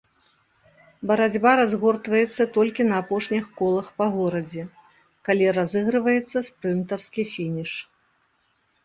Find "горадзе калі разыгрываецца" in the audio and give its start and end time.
4.15-6.37